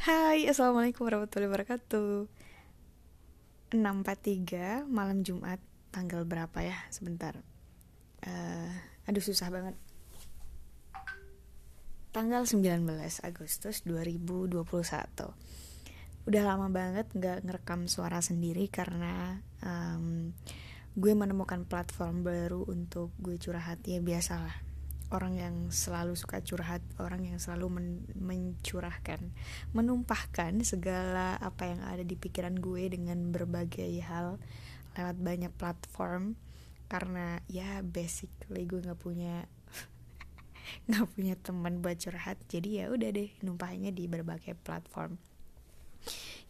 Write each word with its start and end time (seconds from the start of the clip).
Hai, 0.00 0.48
Assalamualaikum 0.48 1.04
warahmatullahi 1.04 1.52
wabarakatuh. 1.52 2.24
6.43 3.76 4.88
malam 4.88 5.20
Jumat 5.20 5.60
Tanggal 5.92 6.24
berapa 6.24 6.56
ya? 6.64 6.72
Sebentar. 6.88 7.36
Uh, 8.24 8.72
Aduh 9.04 9.20
susah 9.20 9.52
banget. 9.52 9.76
Tanggal 12.16 12.48
19 12.48 12.80
Agustus 13.20 13.84
2021 13.84 14.64
Udah 16.24 16.42
lama 16.48 16.72
banget 16.72 17.04
gak 17.12 17.44
ngerekam 17.44 17.84
suara 17.84 18.24
sendiri 18.24 18.72
Karena 18.72 19.36
um, 19.60 20.32
Gue 20.96 21.12
menemukan 21.12 21.68
platform 21.68 22.24
baru 22.24 22.64
untuk 22.72 23.12
gue 23.20 23.36
curhat. 23.36 23.84
Ya 23.84 24.00
biasalah 24.00 24.69
orang 25.10 25.34
yang 25.38 25.56
selalu 25.74 26.14
suka 26.14 26.38
curhat, 26.42 26.82
orang 27.02 27.26
yang 27.26 27.38
selalu 27.42 27.66
men 27.70 27.88
mencurahkan, 28.14 29.18
menumpahkan 29.74 30.62
segala 30.62 31.34
apa 31.42 31.66
yang 31.66 31.80
ada 31.82 32.06
di 32.06 32.14
pikiran 32.14 32.58
gue 32.58 32.90
dengan 32.94 33.34
berbagai 33.34 33.90
hal 34.06 34.38
lewat 34.94 35.16
banyak 35.18 35.52
platform. 35.58 36.38
Karena 36.90 37.38
ya 37.46 37.82
basically 37.82 38.66
gue 38.66 38.82
nggak 38.82 38.98
punya 38.98 39.46
nggak 40.90 41.06
punya 41.14 41.34
teman 41.38 41.82
buat 41.82 41.98
curhat. 41.98 42.38
Jadi 42.46 42.82
ya 42.82 42.90
udah 42.90 43.10
deh 43.10 43.30
numpahinnya 43.42 43.90
di 43.90 44.06
berbagai 44.06 44.54
platform. 44.62 45.18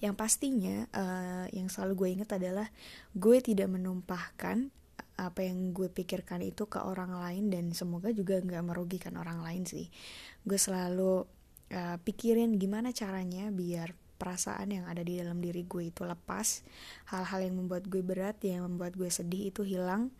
Yang 0.01 0.15
pastinya 0.17 0.89
uh, 0.97 1.47
yang 1.53 1.69
selalu 1.69 1.93
gue 1.97 2.09
inget 2.21 2.31
adalah 2.33 2.69
gue 3.13 3.39
tidak 3.45 3.69
menumpahkan 3.69 4.73
apa 5.21 5.45
yang 5.45 5.77
gue 5.77 5.93
pikirkan 5.93 6.41
itu 6.41 6.65
ke 6.65 6.81
orang 6.81 7.13
lain 7.13 7.53
dan 7.53 7.77
semoga 7.77 8.09
juga 8.09 8.41
nggak 8.41 8.65
merugikan 8.65 9.21
orang 9.21 9.45
lain 9.45 9.69
sih. 9.69 9.93
Gue 10.41 10.57
selalu 10.57 11.29
uh, 11.77 11.97
pikirin 12.01 12.57
gimana 12.57 12.97
caranya 12.97 13.53
biar 13.53 13.93
perasaan 14.21 14.69
yang 14.77 14.85
ada 14.85 15.01
di 15.01 15.17
dalam 15.17 15.41
diri 15.41 15.65
gue 15.65 15.89
itu 15.89 16.05
lepas 16.05 16.61
hal-hal 17.09 17.41
yang 17.41 17.57
membuat 17.57 17.89
gue 17.89 18.05
berat 18.05 18.37
yang 18.45 18.69
membuat 18.69 18.93
gue 18.93 19.09
sedih 19.09 19.49
itu 19.49 19.65
hilang 19.65 20.13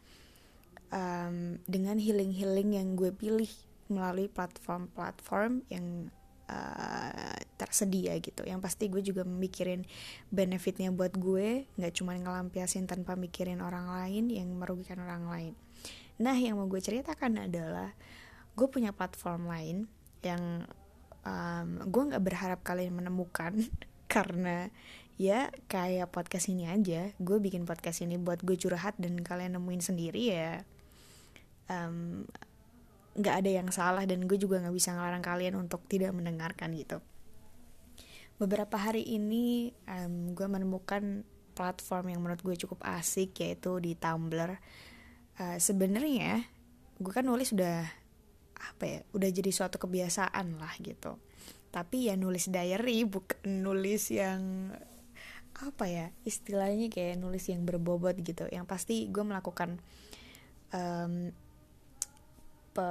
um, 0.89 1.61
dengan 1.69 2.01
healing-healing 2.01 2.81
yang 2.81 2.97
gue 2.97 3.13
pilih 3.13 3.53
melalui 3.93 4.33
platform-platform 4.33 5.69
yang 5.69 6.09
uh, 6.49 7.37
tersedia 7.61 8.17
gitu. 8.17 8.49
Yang 8.49 8.61
pasti 8.65 8.89
gue 8.89 9.05
juga 9.05 9.29
mikirin 9.29 9.85
benefitnya 10.33 10.89
buat 10.89 11.13
gue 11.21 11.69
nggak 11.77 11.93
cuma 12.01 12.17
ngelampiasin 12.17 12.89
tanpa 12.89 13.21
mikirin 13.21 13.61
orang 13.61 13.93
lain 13.93 14.33
yang 14.33 14.49
merugikan 14.57 15.05
orang 15.05 15.29
lain. 15.29 15.53
Nah 16.25 16.33
yang 16.37 16.57
mau 16.57 16.65
gue 16.65 16.81
ceritakan 16.81 17.53
adalah 17.53 17.93
gue 18.57 18.67
punya 18.73 18.97
platform 18.97 19.53
lain 19.53 19.77
yang 20.25 20.65
um, 21.29 21.69
gue 21.85 22.03
nggak 22.09 22.25
berharap 22.25 22.61
kalian 22.65 22.97
menemukan 22.97 23.61
karena 24.13 24.73
ya 25.21 25.53
kayak 25.69 26.09
podcast 26.09 26.49
ini 26.49 26.65
aja. 26.65 27.13
Gue 27.21 27.37
bikin 27.37 27.69
podcast 27.69 28.01
ini 28.01 28.17
buat 28.17 28.41
gue 28.41 28.57
curhat 28.57 28.97
dan 28.97 29.21
kalian 29.21 29.61
nemuin 29.61 29.83
sendiri 29.85 30.23
ya. 30.33 30.65
Um, 31.69 32.25
nggak 33.21 33.35
ada 33.45 33.51
yang 33.51 33.69
salah 33.75 34.07
dan 34.07 34.25
gue 34.25 34.39
juga 34.39 34.63
nggak 34.63 34.75
bisa 34.75 34.95
ngelarang 34.95 35.23
kalian 35.23 35.55
untuk 35.59 35.83
tidak 35.91 36.15
mendengarkan 36.15 36.73
gitu 36.79 37.03
beberapa 38.41 38.81
hari 38.81 39.05
ini 39.05 39.69
um, 39.85 40.33
gue 40.33 40.49
menemukan 40.49 41.29
platform 41.53 42.09
yang 42.09 42.25
menurut 42.25 42.41
gue 42.41 42.57
cukup 42.57 42.81
asik 42.89 43.37
yaitu 43.45 43.77
di 43.85 43.93
Tumblr. 43.93 44.57
Uh, 45.37 45.61
sebenarnya 45.61 46.49
gue 46.97 47.13
kan 47.13 47.29
nulis 47.29 47.53
udah 47.53 47.85
apa 48.61 48.85
ya 48.85 49.01
udah 49.13 49.29
jadi 49.29 49.51
suatu 49.53 49.77
kebiasaan 49.77 50.57
lah 50.57 50.73
gitu. 50.81 51.21
Tapi 51.69 52.09
ya 52.09 52.17
nulis 52.17 52.49
diary 52.49 53.05
bukan 53.05 53.61
nulis 53.61 54.09
yang 54.09 54.73
apa 55.61 55.85
ya 55.85 56.07
istilahnya 56.25 56.89
kayak 56.89 57.21
nulis 57.21 57.45
yang 57.53 57.69
berbobot 57.69 58.17
gitu. 58.25 58.49
Yang 58.49 58.65
pasti 58.65 58.97
gue 59.13 59.21
melakukan 59.21 59.85
um, 60.73 61.29
pe, 62.73 62.89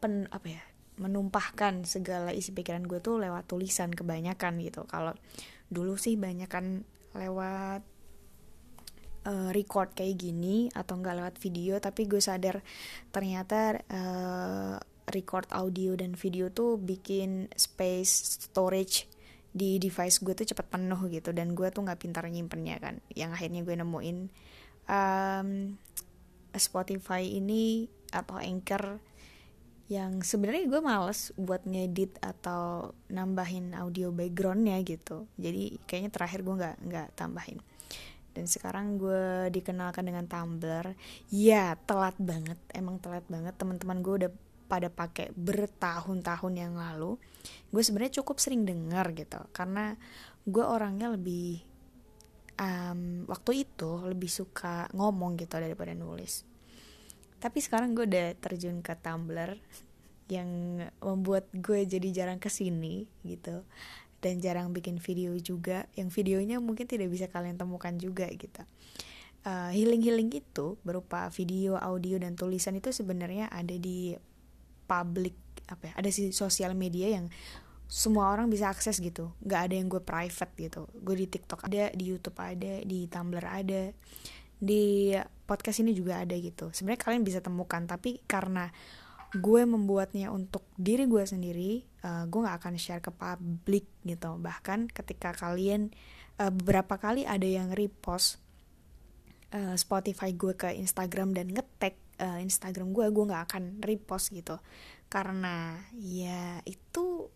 pen 0.00 0.24
apa 0.32 0.48
ya 0.48 0.62
menumpahkan 0.98 1.86
segala 1.86 2.34
isi 2.34 2.50
pikiran 2.50 2.84
gue 2.84 2.98
tuh 2.98 3.18
lewat 3.22 3.46
tulisan 3.50 3.94
kebanyakan 3.94 4.58
gitu. 4.62 4.84
Kalau 4.84 5.14
dulu 5.70 5.94
sih 5.94 6.18
banyak 6.18 6.50
kan 6.50 6.82
lewat 7.16 7.82
uh, 9.26 9.50
record 9.54 9.94
kayak 9.94 10.18
gini 10.18 10.68
atau 10.74 10.98
enggak 10.98 11.16
lewat 11.18 11.34
video 11.40 11.80
tapi 11.80 12.04
gue 12.04 12.20
sadar 12.20 12.60
ternyata 13.10 13.80
uh, 13.88 14.76
record 15.08 15.48
audio 15.54 15.96
dan 15.96 16.12
video 16.12 16.52
tuh 16.52 16.76
bikin 16.76 17.48
space 17.56 18.44
storage 18.50 19.08
di 19.48 19.80
device 19.80 20.20
gue 20.20 20.36
tuh 20.36 20.46
cepet 20.46 20.66
penuh 20.68 21.00
gitu. 21.08 21.32
Dan 21.32 21.56
gue 21.56 21.70
tuh 21.72 21.86
nggak 21.86 22.00
pintar 22.02 22.28
nyimpennya 22.28 22.76
kan. 22.82 23.00
Yang 23.14 23.30
akhirnya 23.40 23.60
gue 23.64 23.74
nemuin 23.78 24.18
um, 24.88 25.48
Spotify 26.56 27.22
ini 27.22 27.86
atau 28.12 28.40
Anchor 28.40 29.07
yang 29.88 30.20
sebenarnya 30.20 30.68
gue 30.68 30.80
males 30.84 31.32
buat 31.40 31.64
ngedit 31.64 32.20
atau 32.20 32.92
nambahin 33.08 33.72
audio 33.72 34.12
backgroundnya 34.12 34.76
gitu. 34.84 35.24
Jadi 35.40 35.80
kayaknya 35.88 36.12
terakhir 36.12 36.44
gue 36.44 36.54
nggak 36.60 36.76
nggak 36.84 37.08
tambahin. 37.16 37.58
Dan 38.36 38.44
sekarang 38.44 39.00
gue 39.00 39.48
dikenalkan 39.48 40.04
dengan 40.04 40.28
Tumblr. 40.28 40.92
Ya 41.32 41.74
telat 41.88 42.14
banget 42.20 42.60
emang 42.76 43.00
telat 43.00 43.24
banget. 43.32 43.56
Teman-teman 43.56 44.04
gue 44.04 44.14
udah 44.24 44.30
pada 44.68 44.92
pakai 44.92 45.32
bertahun-tahun 45.32 46.52
yang 46.52 46.76
lalu. 46.76 47.16
Gue 47.72 47.80
sebenarnya 47.80 48.20
cukup 48.20 48.36
sering 48.44 48.68
dengar 48.68 49.16
gitu 49.16 49.40
karena 49.56 49.96
gue 50.44 50.64
orangnya 50.64 51.16
lebih 51.16 51.64
um, 52.60 53.24
waktu 53.24 53.64
itu 53.64 53.90
lebih 54.04 54.28
suka 54.28 54.90
ngomong 54.92 55.40
gitu 55.40 55.56
daripada 55.56 55.96
nulis 55.96 56.44
tapi 57.38 57.62
sekarang 57.62 57.94
gue 57.94 58.04
udah 58.06 58.34
terjun 58.42 58.82
ke 58.82 58.94
Tumblr 58.98 59.58
yang 60.28 60.82
membuat 61.00 61.48
gue 61.56 61.88
jadi 61.88 62.08
jarang 62.12 62.38
ke 62.38 62.52
sini 62.52 63.08
gitu. 63.24 63.64
Dan 64.18 64.42
jarang 64.42 64.74
bikin 64.74 64.98
video 64.98 65.30
juga 65.38 65.86
yang 65.94 66.10
videonya 66.10 66.58
mungkin 66.58 66.90
tidak 66.90 67.06
bisa 67.06 67.30
kalian 67.30 67.54
temukan 67.54 67.94
juga 67.96 68.26
gitu. 68.34 68.62
Uh, 69.46 69.70
healing 69.70 70.02
healing 70.02 70.28
itu 70.34 70.74
berupa 70.82 71.30
video 71.30 71.78
audio 71.78 72.18
dan 72.18 72.34
tulisan 72.34 72.74
itu 72.74 72.90
sebenarnya 72.90 73.46
ada 73.48 73.78
di 73.78 74.18
public 74.90 75.38
apa 75.70 75.92
ya 75.92 75.92
ada 75.94 76.10
di 76.10 76.34
sosial 76.34 76.74
media 76.74 77.14
yang 77.14 77.30
semua 77.86 78.34
orang 78.34 78.50
bisa 78.50 78.68
akses 78.68 78.98
gitu. 78.98 79.32
Nggak 79.40 79.60
ada 79.70 79.74
yang 79.78 79.86
gue 79.86 80.02
private 80.02 80.52
gitu. 80.58 80.82
Gue 80.98 81.14
di 81.14 81.26
TikTok 81.30 81.70
ada 81.70 81.94
di 81.94 82.04
YouTube 82.10 82.36
ada 82.36 82.82
di 82.82 83.06
Tumblr 83.06 83.46
ada 83.46 83.94
di 84.58 85.14
podcast 85.46 85.80
ini 85.80 85.94
juga 85.94 86.20
ada 86.22 86.34
gitu. 86.34 86.70
Sebenarnya 86.74 87.00
kalian 87.00 87.22
bisa 87.24 87.38
temukan 87.40 87.82
tapi 87.86 88.20
karena 88.26 88.68
gue 89.28 89.62
membuatnya 89.68 90.32
untuk 90.32 90.64
diri 90.80 91.04
gue 91.04 91.20
sendiri 91.20 91.84
uh, 92.00 92.24
gue 92.24 92.40
nggak 92.40 92.58
akan 92.64 92.74
share 92.76 93.02
ke 93.02 93.12
publik 93.14 93.86
gitu. 94.04 94.36
Bahkan 94.36 94.90
ketika 94.92 95.32
kalian 95.36 95.94
uh, 96.42 96.52
beberapa 96.52 96.96
kali 96.96 97.28
ada 97.28 97.44
yang 97.44 97.72
repost 97.72 98.40
uh, 99.52 99.76
Spotify 99.76 100.34
gue 100.34 100.56
ke 100.56 100.72
Instagram 100.74 101.36
dan 101.36 101.52
ngetek 101.52 101.96
uh, 102.20 102.40
Instagram 102.40 102.92
gue 102.96 103.06
gue 103.12 103.24
nggak 103.28 103.44
akan 103.52 103.64
repost 103.84 104.32
gitu. 104.32 104.56
Karena 105.08 105.76
ya 105.96 106.60
itu 106.68 107.28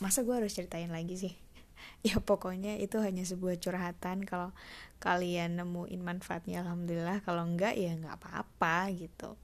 masa 0.00 0.24
gue 0.24 0.32
harus 0.32 0.52
ceritain 0.52 0.88
lagi 0.88 1.14
sih 1.20 1.34
ya 2.06 2.18
pokoknya 2.18 2.78
itu 2.82 2.98
hanya 2.98 3.22
sebuah 3.22 3.58
curhatan 3.62 4.26
kalau 4.26 4.50
kalian 4.98 5.58
nemuin 5.58 6.02
manfaatnya 6.02 6.62
alhamdulillah. 6.66 7.22
Kalau 7.22 7.46
enggak 7.46 7.74
ya 7.78 7.94
nggak 7.94 8.18
apa-apa 8.22 8.90
gitu. 8.94 9.38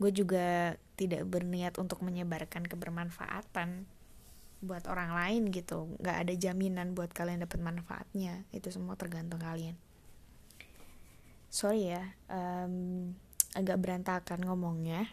Gue 0.00 0.10
juga 0.10 0.76
tidak 0.94 1.24
berniat 1.28 1.76
untuk 1.78 2.02
menyebarkan 2.02 2.66
kebermanfaatan 2.66 3.86
buat 4.64 4.84
orang 4.88 5.12
lain 5.12 5.42
gitu. 5.52 5.92
Nggak 6.00 6.16
ada 6.26 6.32
jaminan 6.36 6.96
buat 6.96 7.12
kalian 7.12 7.44
dapat 7.44 7.60
manfaatnya. 7.60 8.44
Itu 8.52 8.72
semua 8.72 8.96
tergantung 8.96 9.40
kalian. 9.40 9.76
Sorry 11.52 11.94
ya 11.94 12.02
um, 12.32 13.14
agak 13.54 13.78
berantakan 13.78 14.42
ngomongnya. 14.42 15.06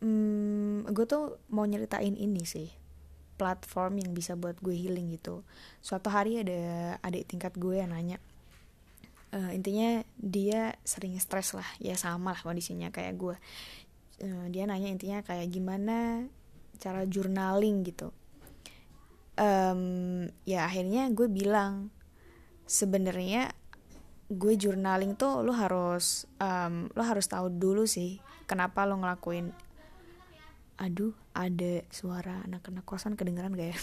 Um, 0.00 0.84
gue 0.88 1.06
tuh 1.08 1.40
mau 1.48 1.64
nyeritain 1.64 2.16
ini 2.16 2.44
sih 2.44 2.83
platform 3.34 4.02
yang 4.02 4.10
bisa 4.14 4.38
buat 4.38 4.58
gue 4.62 4.74
healing 4.74 5.14
gitu. 5.14 5.42
Suatu 5.82 6.10
hari 6.10 6.40
ada 6.42 6.96
adik 7.02 7.30
tingkat 7.30 7.54
gue 7.58 7.82
yang 7.82 7.90
nanya 7.90 8.22
uh, 9.34 9.50
intinya 9.50 10.00
dia 10.16 10.78
sering 10.86 11.18
stres 11.18 11.52
lah. 11.52 11.66
Ya 11.82 11.98
sama 11.98 12.32
lah 12.32 12.40
kondisinya 12.40 12.94
kayak 12.94 13.14
gue. 13.18 13.36
Uh, 14.22 14.46
dia 14.48 14.64
nanya 14.64 14.88
intinya 14.88 15.20
kayak 15.26 15.50
gimana 15.50 16.30
cara 16.78 17.02
journaling? 17.04 17.82
gitu. 17.82 18.14
Um, 19.34 20.30
ya 20.46 20.70
akhirnya 20.70 21.10
gue 21.10 21.26
bilang 21.26 21.90
sebenarnya 22.70 23.50
gue 24.30 24.54
journaling 24.54 25.18
tuh 25.18 25.42
lo 25.42 25.50
harus 25.52 26.30
um, 26.38 26.86
lo 26.94 27.02
harus 27.02 27.26
tahu 27.26 27.50
dulu 27.50 27.82
sih 27.84 28.22
kenapa 28.46 28.86
lo 28.86 28.96
ngelakuin 28.96 29.50
aduh 30.74 31.14
ada 31.34 31.86
suara 31.90 32.42
anak-anak 32.46 32.84
kosan 32.86 33.14
kedengeran 33.14 33.54
gak 33.54 33.74
ya? 33.74 33.78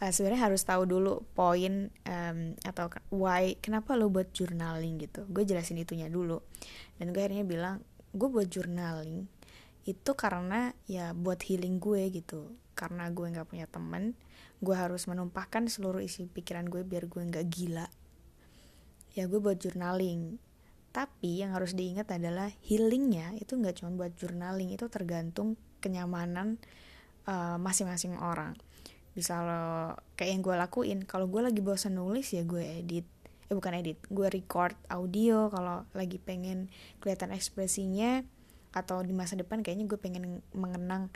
Uh, 0.00 0.08
sebenarnya 0.08 0.48
harus 0.48 0.64
tahu 0.64 0.88
dulu 0.88 1.28
poin 1.36 1.92
um, 2.08 2.38
atau 2.64 2.88
why 3.12 3.52
kenapa 3.60 3.92
lo 4.00 4.08
buat 4.08 4.32
journaling 4.32 4.96
gitu. 4.96 5.28
Gue 5.28 5.44
jelasin 5.44 5.76
itunya 5.76 6.08
dulu. 6.08 6.40
Dan 6.96 7.12
gue 7.12 7.20
akhirnya 7.20 7.44
bilang 7.44 7.84
gue 8.16 8.28
buat 8.28 8.48
journaling 8.48 9.28
itu 9.84 10.10
karena 10.16 10.72
ya 10.88 11.12
buat 11.12 11.44
healing 11.44 11.76
gue 11.80 12.08
gitu. 12.16 12.56
Karena 12.72 13.12
gue 13.12 13.28
nggak 13.28 13.48
punya 13.52 13.68
temen 13.68 14.16
gue 14.60 14.76
harus 14.76 15.08
menumpahkan 15.08 15.68
seluruh 15.72 16.04
isi 16.04 16.28
pikiran 16.28 16.68
gue 16.68 16.80
biar 16.80 17.04
gue 17.04 17.20
nggak 17.20 17.46
gila. 17.52 17.88
Ya 19.12 19.28
gue 19.28 19.36
buat 19.36 19.60
journaling 19.60 20.40
tapi 20.90 21.38
yang 21.38 21.54
harus 21.54 21.78
diingat 21.78 22.10
adalah 22.10 22.50
healingnya 22.66 23.30
itu 23.38 23.54
nggak 23.54 23.78
cuma 23.82 23.94
buat 23.94 24.10
journaling 24.18 24.74
itu 24.74 24.90
tergantung 24.90 25.54
kenyamanan 25.78 26.58
uh, 27.30 27.56
masing-masing 27.62 28.18
orang. 28.18 28.58
Bisa 29.14 29.42
lo 29.42 29.94
kayak 30.18 30.30
yang 30.34 30.42
gue 30.42 30.56
lakuin 30.58 30.98
kalau 31.06 31.30
gue 31.30 31.42
lagi 31.42 31.62
bosan 31.62 31.94
nulis 31.98 32.34
ya 32.34 32.42
gue 32.42 32.62
edit. 32.62 33.06
Eh 33.50 33.54
bukan 33.54 33.74
edit 33.78 33.98
gue 34.10 34.28
record 34.30 34.74
audio 34.90 35.50
kalau 35.50 35.86
lagi 35.94 36.18
pengen 36.18 36.70
kelihatan 36.98 37.34
ekspresinya 37.34 38.22
atau 38.70 39.02
di 39.02 39.10
masa 39.10 39.34
depan 39.34 39.66
kayaknya 39.66 39.90
gue 39.90 39.98
pengen 39.98 40.42
mengenang 40.54 41.10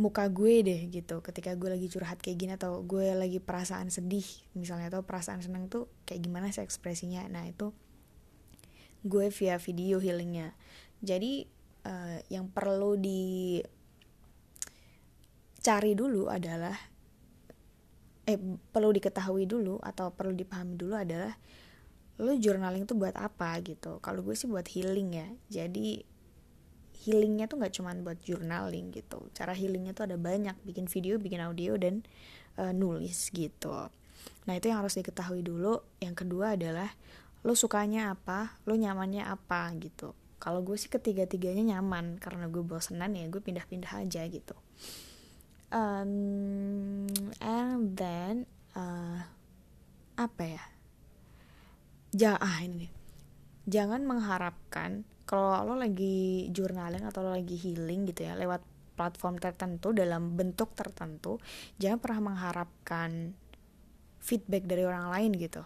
muka 0.00 0.32
gue 0.32 0.64
deh 0.64 0.80
gitu. 0.88 1.20
Ketika 1.20 1.52
gue 1.60 1.76
lagi 1.76 1.92
curhat 1.92 2.24
kayak 2.24 2.38
gini 2.40 2.52
atau 2.56 2.80
gue 2.84 3.12
lagi 3.12 3.36
perasaan 3.36 3.92
sedih 3.92 4.24
misalnya 4.56 4.88
atau 4.88 5.04
perasaan 5.04 5.44
seneng 5.44 5.68
tuh 5.68 5.92
kayak 6.08 6.24
gimana 6.24 6.48
sih 6.52 6.64
ekspresinya. 6.64 7.28
Nah 7.28 7.44
itu 7.44 7.72
gue 9.04 9.30
via 9.30 9.56
video 9.58 9.98
healingnya. 10.02 10.54
Jadi 10.98 11.46
uh, 11.86 12.18
yang 12.32 12.50
perlu 12.50 12.98
dicari 12.98 13.62
dulu 15.94 16.26
adalah 16.26 16.74
eh 18.28 18.36
perlu 18.74 18.92
diketahui 18.92 19.48
dulu 19.48 19.80
atau 19.80 20.12
perlu 20.12 20.36
dipahami 20.36 20.76
dulu 20.76 21.00
adalah 21.00 21.32
lo 22.18 22.34
journaling 22.34 22.84
tuh 22.84 22.98
buat 22.98 23.16
apa 23.16 23.56
gitu. 23.64 24.02
Kalau 24.04 24.20
gue 24.20 24.34
sih 24.34 24.50
buat 24.50 24.66
healing 24.68 25.16
ya. 25.16 25.28
Jadi 25.48 26.02
healingnya 27.06 27.46
tuh 27.46 27.62
nggak 27.62 27.72
cuma 27.78 27.94
buat 28.02 28.18
journaling 28.20 28.90
gitu. 28.92 29.30
Cara 29.32 29.54
healingnya 29.54 29.94
tuh 29.94 30.10
ada 30.10 30.18
banyak. 30.18 30.58
Bikin 30.66 30.90
video 30.90 31.16
bikin 31.16 31.40
audio 31.40 31.78
dan 31.78 32.02
uh, 32.58 32.74
nulis 32.74 33.30
gitu. 33.30 33.88
Nah 34.44 34.52
itu 34.52 34.66
yang 34.68 34.82
harus 34.82 34.98
diketahui 34.98 35.46
dulu. 35.46 35.80
Yang 36.02 36.26
kedua 36.26 36.58
adalah 36.58 36.90
lo 37.42 37.54
sukanya 37.54 38.14
apa? 38.14 38.58
Lo 38.66 38.74
nyamannya 38.74 39.26
apa? 39.26 39.70
gitu. 39.78 40.14
Kalau 40.38 40.62
gue 40.62 40.78
sih 40.78 40.86
ketiga-tiganya 40.86 41.76
nyaman 41.76 42.22
karena 42.22 42.46
gue 42.46 42.62
bosenan 42.62 43.14
ya 43.18 43.26
gue 43.26 43.42
pindah-pindah 43.42 44.06
aja 44.06 44.22
gitu. 44.30 44.54
Um, 45.68 47.10
and 47.42 47.98
then 47.98 48.46
uh, 48.78 49.26
apa 50.14 50.42
ya? 50.46 50.64
Ja 52.14 52.32
ah 52.38 52.62
ini 52.62 52.86
nih. 52.86 52.92
Jangan 53.68 54.06
mengharapkan 54.06 55.04
kalau 55.28 55.60
lo 55.68 55.74
lagi 55.76 56.48
journaling 56.56 57.04
atau 57.04 57.20
lo 57.20 57.36
lagi 57.36 57.52
healing 57.60 58.08
gitu 58.08 58.24
ya 58.24 58.32
lewat 58.32 58.64
platform 58.96 59.36
tertentu 59.36 59.92
dalam 59.92 60.34
bentuk 60.34 60.72
tertentu 60.72 61.36
jangan 61.76 62.00
pernah 62.00 62.32
mengharapkan 62.32 63.36
feedback 64.18 64.64
dari 64.64 64.88
orang 64.88 65.12
lain 65.12 65.36
gitu 65.36 65.62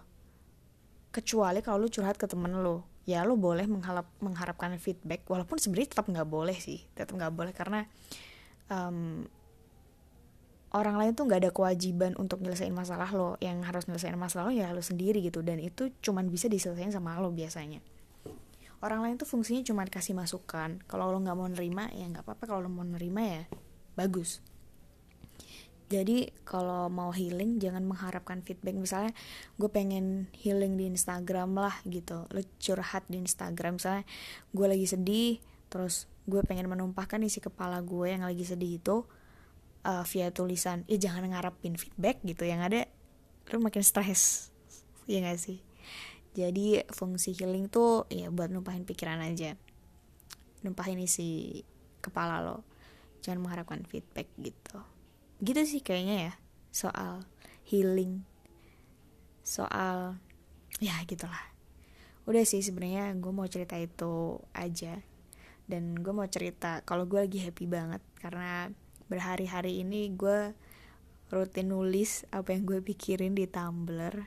kecuali 1.13 1.61
kalau 1.61 1.85
lo 1.85 1.89
curhat 1.93 2.17
ke 2.17 2.25
temen 2.25 2.65
lo 2.65 2.89
ya 3.05 3.27
lo 3.27 3.35
boleh 3.35 3.67
mengharap 3.67 4.07
mengharapkan 4.23 4.73
feedback 4.79 5.27
walaupun 5.27 5.59
sebenarnya 5.59 5.99
tetap 5.99 6.07
nggak 6.09 6.29
boleh 6.29 6.57
sih. 6.57 6.83
Tetap 6.97 7.15
nggak 7.15 7.33
boleh 7.35 7.53
karena 7.53 7.85
um, 8.71 9.29
orang 10.73 10.97
lain 10.97 11.13
tuh 11.13 11.29
nggak 11.29 11.41
ada 11.47 11.53
kewajiban 11.53 12.17
untuk 12.17 12.41
nyelesain 12.41 12.73
masalah 12.73 13.11
lo. 13.13 13.37
Yang 13.43 13.59
harus 13.69 13.85
nyelesain 13.91 14.17
masalah 14.17 14.49
lo 14.49 14.53
ya 14.55 14.71
lo 14.73 14.81
sendiri 14.81 15.21
gitu. 15.21 15.45
Dan 15.45 15.61
itu 15.61 15.93
cuman 16.01 16.31
bisa 16.31 16.49
diselesain 16.49 16.95
sama 16.95 17.19
lo 17.19 17.35
biasanya. 17.35 17.83
Orang 18.83 19.07
lain 19.07 19.15
tuh 19.15 19.31
fungsinya 19.31 19.63
cuma 19.63 19.87
kasih 19.87 20.15
masukan. 20.15 20.83
Kalau 20.87 21.11
lo 21.11 21.19
nggak 21.23 21.37
mau 21.37 21.47
nerima 21.47 21.91
ya 21.91 22.07
nggak 22.07 22.25
apa-apa. 22.25 22.45
Kalau 22.47 22.67
lo 22.67 22.71
mau 22.71 22.87
nerima 22.87 23.23
ya 23.23 23.45
bagus 23.93 24.41
jadi 25.93 26.33
kalau 26.49 26.89
mau 26.89 27.13
healing 27.13 27.61
jangan 27.61 27.85
mengharapkan 27.85 28.41
feedback. 28.41 28.73
Misalnya 28.81 29.13
gue 29.61 29.69
pengen 29.69 30.33
healing 30.41 30.81
di 30.81 30.89
Instagram 30.89 31.53
lah 31.53 31.77
gitu. 31.85 32.25
Lo 32.33 32.41
curhat 32.57 33.05
di 33.13 33.21
Instagram. 33.21 33.77
Misalnya 33.77 34.09
gue 34.57 34.67
lagi 34.67 34.89
sedih 34.89 35.37
terus 35.69 36.09
gue 36.25 36.41
pengen 36.49 36.73
menumpahkan 36.73 37.21
isi 37.21 37.45
kepala 37.45 37.85
gue 37.85 38.09
yang 38.09 38.25
lagi 38.25 38.41
sedih 38.41 38.81
itu 38.81 39.05
uh, 39.85 40.05
via 40.09 40.33
tulisan 40.33 40.89
ya 40.89 40.97
jangan 40.97 41.29
ngarepin 41.29 41.77
feedback 41.77 42.25
gitu. 42.25 42.49
Yang 42.49 42.61
ada 42.73 42.81
lu 43.53 43.61
makin 43.61 43.85
stres. 43.85 44.49
Ya 45.05 45.21
gak 45.21 45.45
sih? 45.45 45.61
Jadi 46.33 46.89
fungsi 46.89 47.37
healing 47.37 47.69
tuh 47.69 48.09
ya 48.09 48.33
buat 48.33 48.49
numpahin 48.49 48.89
pikiran 48.89 49.21
aja. 49.21 49.61
Numpahin 50.65 50.97
isi 51.05 51.61
kepala 52.01 52.41
lo. 52.41 52.65
Jangan 53.21 53.45
mengharapkan 53.45 53.85
feedback 53.85 54.33
gitu 54.41 54.92
gitu 55.43 55.61
sih 55.67 55.83
kayaknya 55.83 56.31
ya 56.31 56.33
soal 56.71 57.27
healing. 57.67 58.23
Soal 59.43 60.17
ya 60.79 60.95
gitulah. 61.05 61.51
Udah 62.25 62.47
sih 62.47 62.63
sebenarnya 62.63 63.11
gue 63.19 63.33
mau 63.35 63.47
cerita 63.51 63.75
itu 63.75 64.39
aja. 64.55 65.03
Dan 65.67 65.99
gue 65.99 66.15
mau 66.15 66.27
cerita 66.31 66.87
kalau 66.87 67.11
gue 67.11 67.27
lagi 67.27 67.43
happy 67.43 67.67
banget 67.67 68.03
karena 68.23 68.71
berhari-hari 69.11 69.83
ini 69.83 70.15
gue 70.15 70.55
rutin 71.29 71.75
nulis 71.75 72.25
apa 72.31 72.55
yang 72.55 72.63
gue 72.63 72.79
pikirin 72.79 73.35
di 73.35 73.51
Tumblr. 73.51 74.23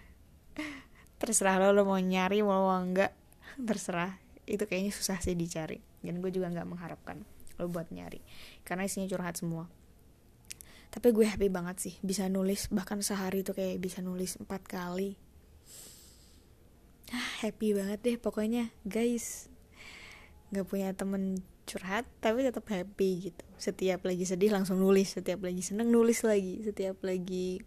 Terserah 1.21 1.63
lo 1.63 1.71
lo 1.71 1.87
mau 1.87 1.97
nyari 1.97 2.43
mau 2.43 2.67
enggak 2.75 3.15
terserah. 3.55 4.19
Itu 4.43 4.67
kayaknya 4.67 4.91
susah 4.91 5.23
sih 5.23 5.33
dicari. 5.33 5.79
Dan 6.03 6.19
gue 6.19 6.29
juga 6.29 6.51
nggak 6.51 6.67
mengharapkan 6.67 7.23
lo 7.55 7.71
buat 7.71 7.87
nyari 7.87 8.19
karena 8.67 8.83
isinya 8.83 9.07
curhat 9.07 9.39
semua 9.39 9.71
tapi 10.95 11.11
gue 11.11 11.27
happy 11.27 11.51
banget 11.51 11.75
sih 11.83 11.95
bisa 11.99 12.31
nulis 12.31 12.71
bahkan 12.71 13.03
sehari 13.03 13.43
itu 13.43 13.51
kayak 13.51 13.83
bisa 13.83 13.99
nulis 13.99 14.39
empat 14.39 14.63
kali. 14.63 15.19
Ah, 17.11 17.43
happy 17.43 17.75
banget 17.75 17.99
deh 17.99 18.15
pokoknya 18.15 18.71
guys. 18.87 19.51
Nggak 20.55 20.65
punya 20.71 20.87
temen 20.95 21.43
curhat 21.67 22.07
tapi 22.23 22.47
tetap 22.47 22.63
happy 22.71 23.27
gitu. 23.27 23.43
Setiap 23.59 24.07
lagi 24.07 24.23
sedih 24.23 24.55
langsung 24.55 24.79
nulis 24.79 25.19
setiap 25.19 25.43
lagi 25.43 25.59
seneng 25.59 25.91
nulis 25.91 26.23
lagi 26.23 26.63
setiap 26.63 27.03
lagi 27.03 27.59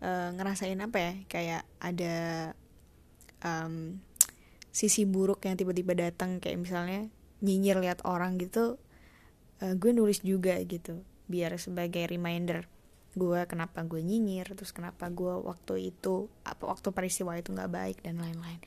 uh, 0.00 0.32
ngerasain 0.32 0.80
apa 0.80 0.96
ya 0.96 1.12
kayak 1.28 1.62
ada 1.84 2.16
um, 3.44 4.00
sisi 4.72 5.04
buruk 5.04 5.44
yang 5.44 5.60
tiba-tiba 5.60 5.92
datang 5.92 6.40
kayak 6.40 6.64
misalnya 6.64 7.12
nyinyir 7.44 7.76
lihat 7.76 8.00
orang 8.08 8.40
gitu 8.40 8.80
uh, 9.60 9.74
gue 9.76 9.92
nulis 9.92 10.24
juga 10.24 10.56
gitu 10.64 11.04
biar 11.24 11.56
sebagai 11.56 12.04
reminder 12.04 12.68
gue 13.14 13.40
kenapa 13.46 13.86
gue 13.86 14.02
nyinyir 14.02 14.58
terus 14.58 14.74
kenapa 14.74 15.06
gue 15.06 15.30
waktu 15.30 15.94
itu 15.94 16.26
apa 16.42 16.66
waktu 16.66 16.90
peristiwa 16.90 17.38
itu 17.38 17.54
nggak 17.54 17.70
baik 17.70 17.98
dan 18.02 18.18
lain-lain. 18.18 18.60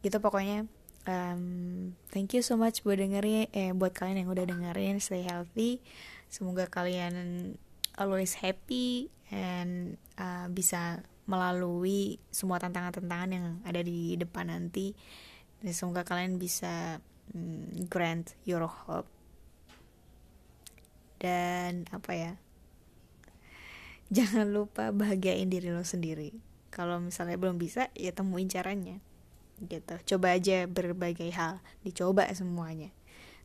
Gitu 0.00 0.16
pokoknya. 0.18 0.64
Um, 1.02 1.98
thank 2.14 2.30
you 2.30 2.46
so 2.46 2.54
much 2.54 2.86
buat 2.86 2.94
dengerin 2.94 3.50
eh 3.50 3.74
buat 3.74 3.90
kalian 3.90 4.22
yang 4.22 4.30
udah 4.30 4.46
dengerin 4.46 5.02
stay 5.02 5.26
healthy. 5.26 5.82
Semoga 6.32 6.70
kalian 6.70 7.58
always 8.00 8.38
happy 8.38 9.12
and 9.28 10.00
uh, 10.16 10.48
bisa 10.48 11.04
melalui 11.28 12.18
semua 12.32 12.58
tantangan-tantangan 12.58 13.30
yang 13.30 13.46
ada 13.66 13.82
di 13.84 14.16
depan 14.16 14.48
nanti. 14.48 14.96
Dan 15.60 15.74
semoga 15.76 16.02
kalian 16.06 16.40
bisa 16.40 17.02
um, 17.36 17.66
grant 17.92 18.34
your 18.48 18.64
hope 18.64 19.10
dan 21.22 21.86
apa 21.94 22.12
ya? 22.18 22.32
Jangan 24.10 24.50
lupa 24.50 24.90
bahagiain 24.90 25.46
diri 25.46 25.70
lo 25.70 25.86
sendiri. 25.86 26.34
Kalau 26.74 26.98
misalnya 26.98 27.38
belum 27.38 27.62
bisa 27.62 27.88
ya 27.94 28.10
temuin 28.10 28.50
caranya 28.50 28.98
gitu. 29.62 29.94
Coba 30.16 30.34
aja 30.34 30.66
berbagai 30.66 31.30
hal 31.30 31.62
dicoba 31.86 32.26
semuanya. 32.34 32.90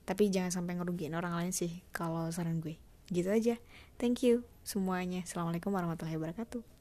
Tapi 0.10 0.34
jangan 0.34 0.50
sampai 0.50 0.74
ngerugiin 0.82 1.14
orang 1.14 1.38
lain 1.38 1.54
sih 1.54 1.86
kalau 1.94 2.26
saran 2.34 2.58
gue. 2.58 2.82
Gitu 3.14 3.30
aja. 3.30 3.62
Thank 4.02 4.26
you 4.26 4.42
semuanya. 4.66 5.22
Assalamualaikum 5.24 5.70
warahmatullahi 5.70 6.18
wabarakatuh 6.18 6.77